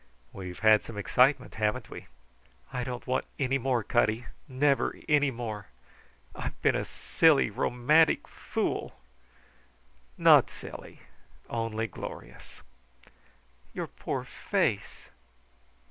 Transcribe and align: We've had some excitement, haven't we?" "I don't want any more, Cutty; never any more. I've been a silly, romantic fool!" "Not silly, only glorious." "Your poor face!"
We've 0.33 0.57
had 0.57 0.83
some 0.83 0.97
excitement, 0.97 1.53
haven't 1.53 1.91
we?" 1.91 2.07
"I 2.73 2.83
don't 2.83 3.05
want 3.05 3.27
any 3.37 3.59
more, 3.59 3.83
Cutty; 3.83 4.25
never 4.47 4.95
any 5.07 5.29
more. 5.29 5.67
I've 6.33 6.59
been 6.63 6.75
a 6.75 6.85
silly, 6.85 7.51
romantic 7.51 8.27
fool!" 8.27 8.99
"Not 10.17 10.49
silly, 10.49 11.01
only 11.51 11.85
glorious." 11.85 12.63
"Your 13.75 13.85
poor 13.85 14.23
face!" 14.23 15.09